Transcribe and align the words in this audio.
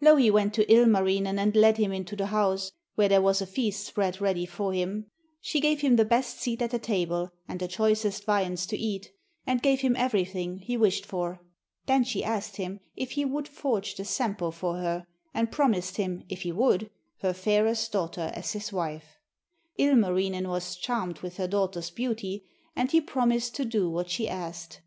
Louhi 0.00 0.30
went 0.30 0.54
to 0.54 0.64
Ilmarinen 0.72 1.40
and 1.40 1.56
led 1.56 1.76
him 1.76 1.90
into 1.90 2.14
the 2.14 2.26
house, 2.26 2.70
where 2.94 3.08
there 3.08 3.20
was 3.20 3.42
a 3.42 3.46
feast 3.48 3.84
spread 3.84 4.20
ready 4.20 4.46
for 4.46 4.72
him. 4.72 5.06
She 5.40 5.58
gave 5.58 5.80
him 5.80 5.96
the 5.96 6.04
best 6.04 6.38
seat 6.38 6.62
at 6.62 6.70
the 6.70 6.78
table, 6.78 7.32
and 7.48 7.58
the 7.58 7.66
choicest 7.66 8.22
viands 8.22 8.64
to 8.66 8.76
eat, 8.76 9.10
and 9.44 9.60
gave 9.60 9.80
him 9.80 9.96
everything 9.96 10.58
he 10.58 10.76
wished 10.76 11.04
for. 11.04 11.40
Then 11.86 12.04
she 12.04 12.22
asked 12.22 12.58
him 12.58 12.78
if 12.94 13.10
he 13.18 13.24
would 13.24 13.48
forge 13.48 13.96
the 13.96 14.04
Sampo 14.04 14.52
for 14.52 14.76
her, 14.76 15.04
and 15.34 15.50
promised 15.50 15.96
him, 15.96 16.22
if 16.28 16.42
he 16.42 16.52
would, 16.52 16.88
her 17.20 17.32
fairest 17.32 17.90
daughter 17.90 18.30
as 18.34 18.52
his 18.52 18.72
wife. 18.72 19.18
Ilmarinen 19.78 20.46
was 20.46 20.76
charmed 20.76 21.18
with 21.22 21.38
her 21.38 21.48
daughter's 21.48 21.90
beauty, 21.90 22.44
and 22.76 22.92
he 22.92 23.00
promised 23.00 23.56
to 23.56 23.64
do 23.64 23.90
what 23.90 24.08
she 24.10 24.28
asked. 24.28 24.80